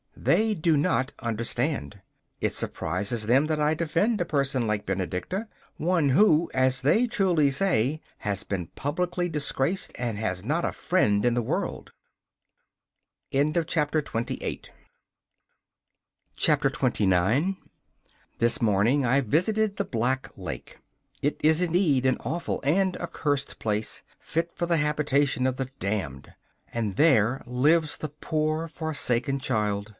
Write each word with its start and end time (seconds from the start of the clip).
They 0.17 0.53
do 0.55 0.75
not 0.77 1.11
understand. 1.19 2.01
It 2.41 2.53
surprises 2.53 3.25
them 3.25 3.47
that 3.47 3.59
I 3.59 3.73
defend 3.73 4.21
a 4.21 4.25
person 4.25 4.67
like 4.67 4.85
Benedicta 4.85 5.47
one 5.77 6.09
who, 6.09 6.49
as 6.53 6.81
they 6.81 7.07
truly 7.07 7.49
say, 7.49 8.01
has 8.19 8.43
been 8.43 8.67
publicly 8.67 9.27
disgraced 9.29 9.91
and 9.95 10.19
has 10.19 10.43
not 10.43 10.63
a 10.65 10.71
friend 10.73 11.25
in 11.25 11.33
the 11.33 11.41
world. 11.41 11.89
29 13.31 14.63
This 18.39 18.61
morning 18.61 19.05
I 19.05 19.21
visited 19.21 19.77
the 19.77 19.85
Black 19.85 20.29
Lake. 20.37 20.77
It 21.23 21.39
is 21.43 21.61
indeed 21.61 22.05
an 22.05 22.17
awful 22.19 22.61
and 22.63 22.95
accursed 22.97 23.57
place, 23.57 24.03
fit 24.19 24.51
for 24.55 24.67
the 24.67 24.77
habitation 24.77 25.47
of 25.47 25.55
the 25.57 25.69
damned. 25.79 26.31
And 26.71 26.95
there 26.95 27.41
lives 27.47 27.97
the 27.97 28.09
poor 28.09 28.67
forsaken 28.67 29.39
child! 29.39 29.89